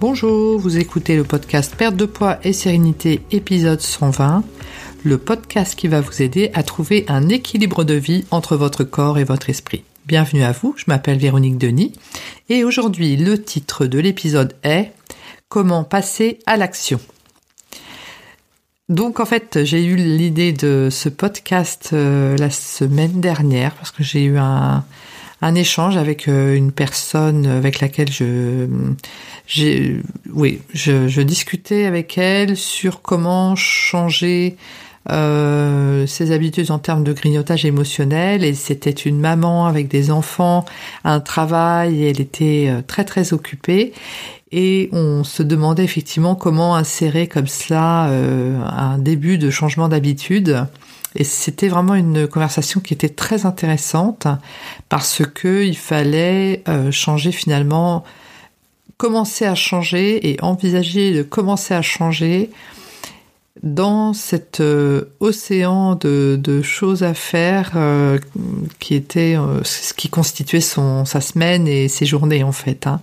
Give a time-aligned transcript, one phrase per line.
[0.00, 4.44] Bonjour, vous écoutez le podcast Perte de poids et sérénité épisode 120,
[5.02, 9.18] le podcast qui va vous aider à trouver un équilibre de vie entre votre corps
[9.18, 9.82] et votre esprit.
[10.06, 11.94] Bienvenue à vous, je m'appelle Véronique Denis
[12.48, 14.92] et aujourd'hui le titre de l'épisode est
[15.48, 17.00] Comment passer à l'action.
[18.88, 24.04] Donc en fait, j'ai eu l'idée de ce podcast euh, la semaine dernière parce que
[24.04, 24.84] j'ai eu un,
[25.40, 28.66] un échange avec euh, une personne avec laquelle je
[30.32, 34.56] oui je, discutais avec elle sur comment changer
[35.10, 38.44] euh, ses habitudes en termes de grignotage émotionnel.
[38.44, 40.66] Et c'était une maman avec des enfants
[41.04, 43.92] un travail et elle était euh, très très occupée.
[44.50, 50.66] Et on se demandait effectivement comment insérer comme cela un début de changement d'habitude
[51.14, 54.26] et c'était vraiment une conversation qui était très intéressante
[54.88, 58.04] parce que il fallait euh, changer finalement,
[58.96, 62.50] commencer à changer et envisager de commencer à changer
[63.62, 68.18] dans cet euh, océan de, choses à faire euh,
[68.78, 72.86] qui était ce qui constituait sa semaine et ses journées en fait.
[72.86, 73.00] Hein.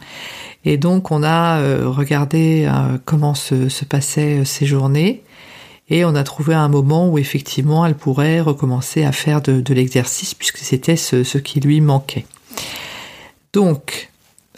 [0.63, 2.67] Et donc on a regardé
[3.05, 5.23] comment se, se passaient ces journées
[5.89, 10.33] et on a trouvé un moment où effectivement elle pourrait recommencer à faire de, l'exercice
[10.33, 12.25] puisque c'était ce, qui lui manquait.
[13.53, 14.09] Donc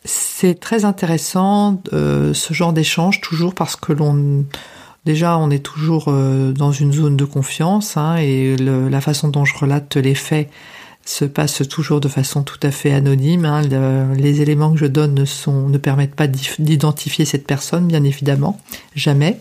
[0.05, 4.45] c'est très intéressant euh, ce genre d'échange toujours parce que l'on
[5.05, 9.43] déjà on est toujours euh, dans une zone de confiance hein, et la façon dont
[9.43, 10.49] je relate les faits
[11.03, 13.45] se passe toujours de façon tout à fait anonyme.
[13.45, 13.61] Hein.
[14.15, 18.59] les éléments que je donne ne, sont, ne permettent pas d'identifier cette personne, bien évidemment,
[18.93, 19.39] jamais.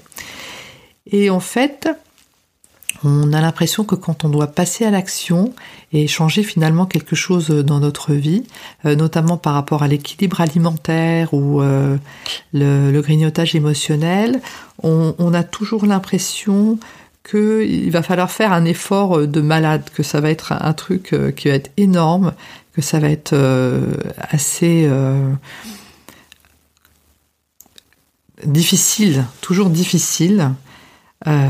[1.10, 1.88] Et en fait,
[3.04, 5.52] on a l'impression que quand on doit passer à l'action
[5.92, 8.44] et changer finalement quelque chose dans notre vie,
[8.84, 11.96] euh, notamment par rapport à l'équilibre alimentaire ou euh,
[12.52, 14.40] le, grignotage émotionnel,
[14.82, 16.78] on, a toujours l'impression
[17.28, 21.32] qu'il va falloir faire un effort de malade, que ça va être un truc euh,
[21.32, 22.34] qui va être énorme,
[22.72, 23.34] que ça va être
[24.30, 24.86] assez
[28.44, 30.50] difficile, toujours difficile.
[31.26, 31.48] Euh,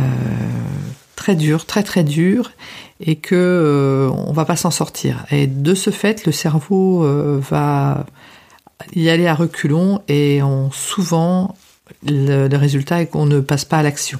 [1.16, 2.52] très dur, très très dur,
[3.00, 5.24] et que euh, on va pas s'en sortir.
[5.30, 8.06] Et de ce fait, le cerveau euh, va
[8.94, 11.56] y aller à reculons, et on souvent
[12.04, 14.18] le, résultat est qu'on ne passe pas à l'action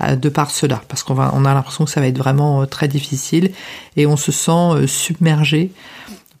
[0.00, 3.52] de par cela, parce qu'on a l'impression que ça va être vraiment très difficile,
[3.96, 5.72] et on se sent submergé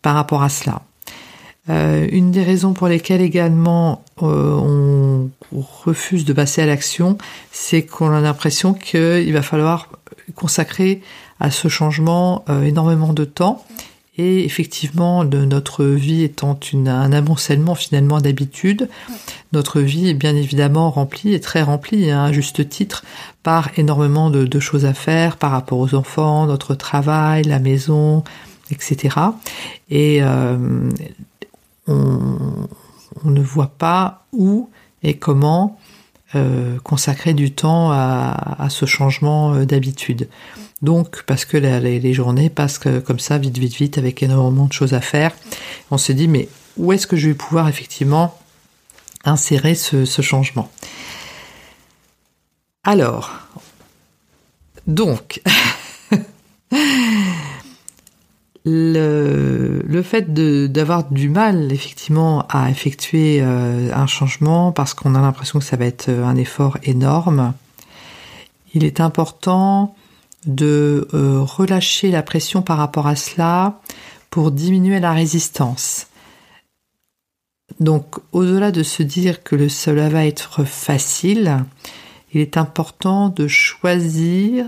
[0.02, 0.82] par rapport à cela.
[1.70, 7.16] Euh, une des raisons pour lesquelles également euh, on refuse de passer à l'action,
[7.52, 9.88] c'est qu'on a l'impression qu'il va falloir
[10.34, 11.00] consacrer
[11.40, 13.64] à ce changement euh, énormément de temps.
[14.16, 18.88] Et effectivement, de notre vie étant une, un amoncellement finalement d'habitudes,
[19.52, 23.04] notre vie est bien évidemment remplie et très remplie, hein, à juste titre,
[23.42, 28.22] par énormément de, de, choses à faire par rapport aux enfants, notre travail, la maison,
[28.70, 29.16] etc.
[29.90, 30.88] Et euh,
[31.86, 32.68] on,
[33.24, 34.70] ne voit pas où
[35.02, 35.78] et comment
[36.34, 40.28] euh, consacrer du temps à, ce changement euh, d'habitude.
[40.82, 44.94] Donc, parce que les, journées passent comme ça, vite, vite, vite, avec énormément de choses
[44.94, 45.32] à faire,
[45.90, 48.36] on se dit, mais où est-ce que je vais pouvoir effectivement
[49.24, 50.70] insérer ce, ce changement?
[52.82, 53.30] Alors,
[54.86, 55.40] donc,
[58.64, 65.20] le, le fait d'avoir du mal effectivement à effectuer euh, un changement parce qu'on a
[65.20, 67.52] l'impression que ça va être un effort énorme,
[68.72, 69.94] il est important
[70.46, 73.80] de euh, relâcher la pression par rapport à cela
[74.30, 76.08] pour diminuer la résistance.
[77.80, 81.64] Donc au-delà de se dire que cela va être facile,
[82.32, 84.66] il est important de choisir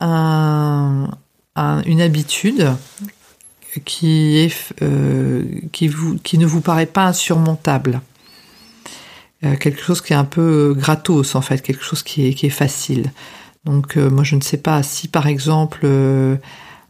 [0.00, 1.08] un,
[1.56, 2.74] une habitude
[3.84, 5.42] qui, est, euh,
[5.72, 8.00] qui, vous, qui ne vous paraît pas insurmontable.
[9.44, 13.12] Euh, quelque chose qui est un peu gratos en fait, quelque chose qui est, facile.
[13.64, 15.86] Donc euh, moi je ne sais pas si par exemple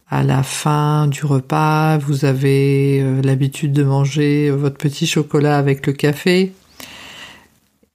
[0.09, 5.93] à la fin du repas vous avez l'habitude de manger votre petit chocolat avec le
[5.93, 6.53] café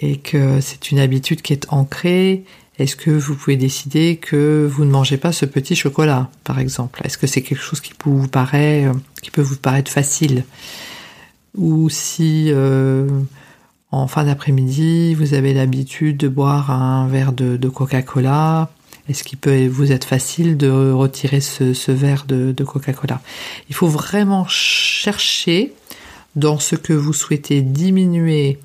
[0.00, 2.44] et que c'est une habitude qui est ancrée
[2.78, 7.02] est-ce que vous pouvez décider que vous ne mangez pas ce petit chocolat, par exemple?
[7.04, 8.92] Est-ce que c'est quelque chose qui vous paraît, euh,
[9.32, 10.44] peut vous paraître facile?
[11.54, 13.06] Ou si euh,
[13.90, 18.70] en fin d'après-midi vous avez l'habitude de boire un verre de, Coca-Cola,
[19.08, 23.20] est-ce qu'il peut vous être facile de retirer ce, verre de Coca-Cola?
[23.69, 25.74] Il faut vraiment chercher
[26.36, 28.58] dans ce que vous souhaitez diminuer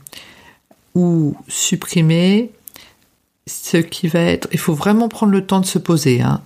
[0.96, 2.52] ou supprimer
[3.48, 4.48] ce qui va être.
[4.52, 6.42] Il faut vraiment prendre le temps de se poser hein,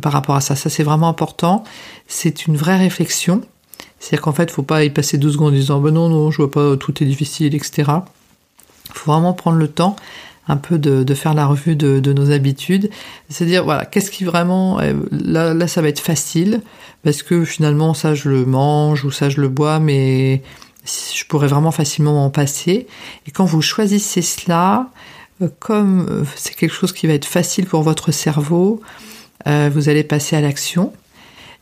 [0.00, 0.56] par rapport à ça.
[0.56, 1.64] Ça, c'est vraiment important.
[2.06, 3.42] C'est une vraie réflexion.
[3.98, 6.08] C'est-à-dire qu'en fait, il ne faut pas y passer 12 secondes en disant ben non,
[6.08, 7.90] non, je vois pas, tout est difficile, etc.
[8.86, 9.96] Il faut vraiment prendre le temps
[10.48, 12.90] un peu de, faire la revue de, nos habitudes.
[13.28, 14.80] C'est-à-dire, voilà, qu'est-ce qui vraiment...
[14.80, 16.62] Euh, là, là, ça va être facile,
[17.02, 20.42] parce que finalement, ça, je le mange ou ça, je le bois, mais
[20.86, 22.86] je pourrais vraiment facilement m'en passer.
[23.26, 24.88] Et quand vous choisissez cela,
[25.58, 28.80] comme euh, c'est quelque chose qui va être facile pour votre cerveau,
[29.44, 30.92] vous allez passer à l'action.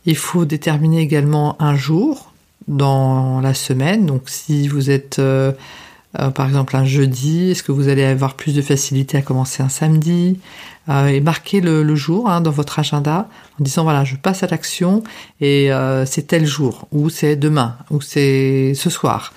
[0.07, 2.33] Il faut déterminer également un jour
[2.67, 4.07] dans la semaine.
[4.07, 5.19] Donc si vous êtes
[6.19, 9.63] euh, par exemple un jeudi Est-ce que vous allez avoir plus de facilité à commencer
[9.63, 10.39] un samedi?
[10.89, 13.27] Euh, Et marquer le, jour hein, dans votre agenda
[13.59, 15.03] en disant voilà, je passe à l'action
[15.41, 19.33] et euh, c'est tel jour, ou c'est demain, ou c'est ce soir,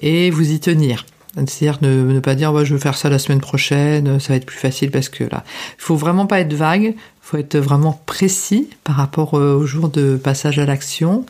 [0.00, 1.04] et vous y tenir.
[1.34, 4.58] C'est-à-dire ne, pas dire je vais faire ça la semaine prochaine, ça va être plus
[4.58, 5.44] facile parce que là,
[5.78, 9.88] il faut vraiment pas être vague, il faut être vraiment précis par rapport au jour
[9.88, 11.26] de passage à l'action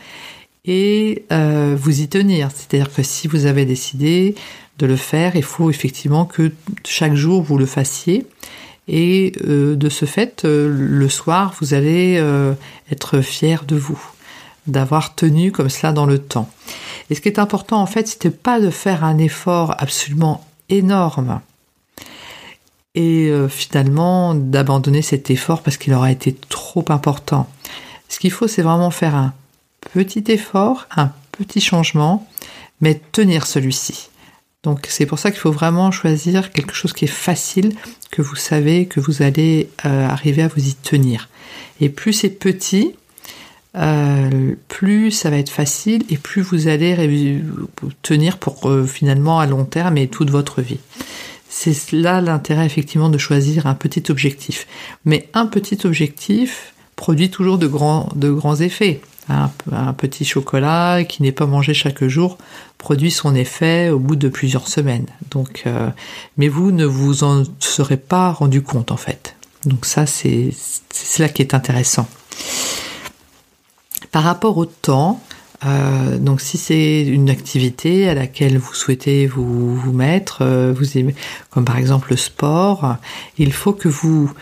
[0.67, 2.51] et vous y tenir.
[2.55, 4.35] C'est-à-dire que si vous avez décidé
[4.79, 6.53] de le faire, il faut effectivement que
[6.85, 8.27] chaque jour vous le fassiez.
[8.87, 12.53] Et euh, de ce fait, euh, le soir, vous allez euh,
[12.91, 14.01] être fier de vous,
[14.67, 16.51] d'avoir tenu comme cela dans le temps.
[17.11, 21.41] Et ce qui est important, en fait, c'était pas de faire un effort absolument énorme
[22.95, 27.49] et finalement d'abandonner cet effort parce qu'il aura été trop important.
[28.09, 29.35] Ce qu'il faut, c'est vraiment faire un
[29.93, 32.27] petit effort, un petit changement,
[32.81, 34.11] mais tenir celui-ci.
[34.63, 37.75] Donc c'est pour ça qu'il faut vraiment choisir quelque chose qui est facile,
[38.11, 41.29] que vous savez que vous allez euh, arriver à vous y tenir.
[41.81, 42.95] Et plus c'est petit,
[43.77, 47.43] euh, plus ça va être facile et plus vous allez
[48.03, 50.79] tenir pour euh, finalement à long terme et toute votre vie.
[51.49, 54.67] C'est là l'intérêt effectivement de choisir un petit objectif.
[55.05, 59.01] Mais un petit objectif produit toujours de grands, de grands effets.
[59.31, 59.49] Un,
[59.95, 62.37] petit chocolat qui n'est pas mangé chaque jour
[62.77, 65.07] produit son effet au bout de plusieurs semaines.
[65.31, 65.89] Donc, euh,
[66.37, 69.35] mais vous ne vous en serez pas rendu compte en fait.
[69.65, 70.51] Donc ça, c'est
[70.93, 72.07] cela qui est intéressant.
[74.15, 75.21] Par rapport au temps,
[75.67, 80.73] euh, donc si c'est une activité à laquelle vous souhaitez vous, mettre, euh,
[81.51, 82.95] comme par exemple le sport,
[83.39, 84.33] il faut que vous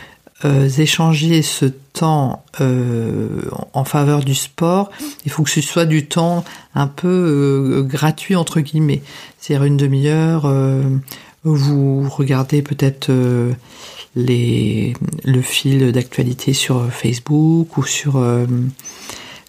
[0.44, 1.64] euh, échanger ce
[1.94, 4.90] temps euh, en faveur du sport,
[5.24, 6.44] il faut que ce soit du temps
[6.74, 9.00] un peu gratuit entre guillemets.
[9.40, 10.52] C'est-à-dire une demi-heure,
[11.44, 13.10] vous regardez peut-être
[14.16, 18.22] le fil d'actualité sur Facebook ou sur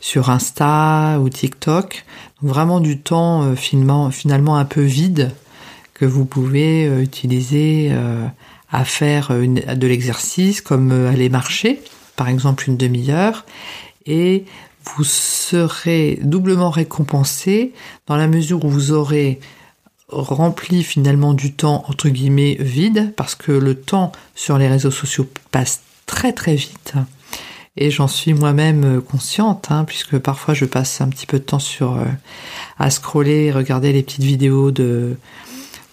[0.04, 2.04] sur Insta ou TikTok.
[2.42, 5.32] vraiment du temps finalement, finalement un peu vide
[5.94, 7.96] que vous pouvez utiliser
[8.74, 11.80] à faire de l'exercice comme euh, aller marcher,
[12.16, 13.46] par exemple une demi-heure,
[14.08, 14.46] et
[14.84, 17.72] vous serez doublement récompensé
[18.08, 19.40] dans la mesure où vous aurez
[20.10, 25.28] rempli finalement du temps entre guillemets vide parce que le temps sur les réseaux sociaux
[25.52, 26.94] passe très très vite
[27.76, 31.60] et j'en suis moi-même consciente hein, puisque parfois je passe un petit peu de temps
[31.60, 32.06] sur euh,
[32.78, 35.16] à scroller regarder les petites vidéos de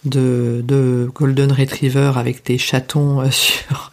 [0.05, 3.93] de, Golden Retriever avec des chatons euh, sur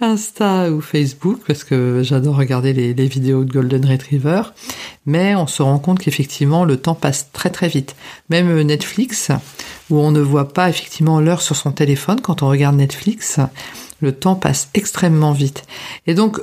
[0.00, 4.42] Insta ou Facebook parce que j'adore regarder les, les, vidéos de Golden Retriever.
[5.06, 7.94] Mais on se rend compte qu'effectivement le temps passe très très vite.
[8.30, 9.30] Même Netflix,
[9.90, 13.38] où on ne voit pas effectivement l'heure sur son téléphone quand on regarde Netflix,
[14.00, 15.64] le temps passe extrêmement vite.
[16.06, 16.40] Et donc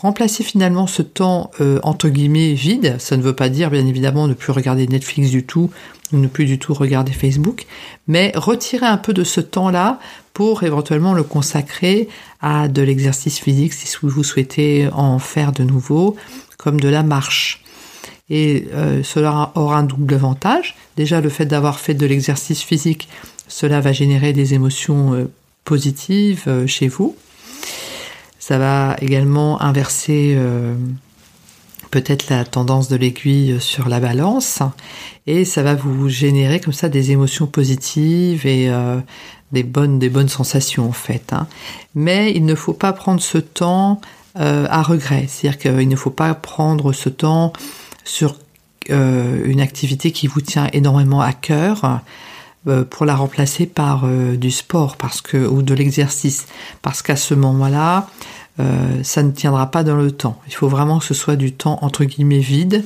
[0.00, 4.28] remplacer finalement ce temps euh, entre guillemets vide, ça ne veut pas dire bien évidemment
[4.28, 5.70] ne plus regarder Netflix du tout
[6.12, 7.66] ou ne plus du tout regarder Facebook,
[8.08, 10.00] mais retirer un peu de ce temps-là
[10.32, 12.08] pour éventuellement le consacrer
[12.40, 16.16] à de l'exercice physique si vous souhaitez en faire de nouveau,
[16.56, 17.62] comme de la marche.
[18.30, 20.76] Et euh, cela aura un double avantage.
[20.96, 23.08] Déjà, le fait d'avoir fait de l'exercice physique,
[23.48, 25.30] cela va générer des émotions euh,
[25.64, 27.16] positives chez vous.
[28.50, 30.74] Ça va également inverser euh,
[31.92, 34.58] peut-être la tendance de l'aiguille sur la balance
[35.28, 38.98] et ça va vous générer comme ça des émotions positives et euh,
[39.52, 41.32] des bonnes des bonnes sensations en fait.
[41.32, 41.46] Hein.
[41.94, 44.00] Mais il ne faut pas prendre ce temps
[44.40, 47.52] euh, à regret, c'est-à-dire qu'il ne faut pas prendre ce temps
[48.02, 48.34] sur
[48.88, 52.00] une activité qui vous tient énormément à cœur
[52.64, 56.46] pour la remplacer par du sport parce que ou de l'exercice
[56.82, 58.08] parce qu'à ce moment-là
[58.60, 60.40] euh, ça ne tiendra pas dans le temps.
[60.46, 62.84] Il faut vraiment que ce soit du temps entre guillemets vide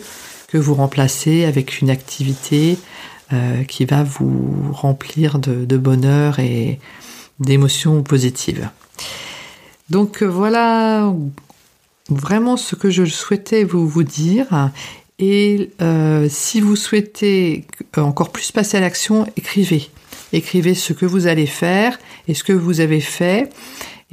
[0.49, 2.79] que vous remplacez avec une activité
[3.67, 6.79] qui va vous remplir de, bonheur et
[7.41, 8.69] d'émotions positives.
[9.91, 11.13] Donc voilà
[12.09, 14.71] vraiment ce que je souhaitais vous dire.
[15.19, 15.71] Et
[16.29, 17.65] si vous souhaitez
[17.97, 19.91] encore plus passer à l'action, écrivez.
[20.35, 23.49] Écrivez ce que vous allez faire et ce que vous avez fait.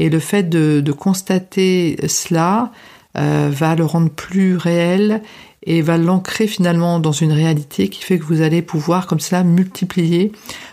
[0.01, 2.71] Et le fait de, constater cela
[3.19, 5.21] euh, va le rendre plus réel
[5.61, 9.43] et va l'ancrer finalement dans une réalité qui fait que vous allez pouvoir comme cela
[9.43, 10.31] multiplier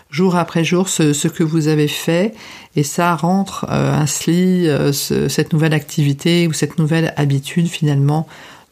[0.09, 2.33] jour après jour ce, que vous avez fait
[2.75, 8.27] et ça rentre euh, ainsi euh, cette nouvelle activité ou cette nouvelle habitude finalement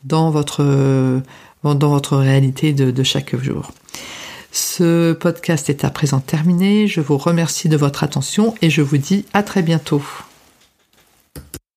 [0.06, 0.64] dans votre
[1.64, 3.72] dans votre réalité de chaque jour.
[4.52, 6.88] Ce podcast est à présent terminé.
[6.88, 10.02] Je vous remercie de votre attention et je vous dis à très bientôt.